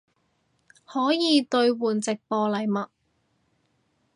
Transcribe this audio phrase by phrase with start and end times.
[0.83, 2.89] 可以兑换直播禮物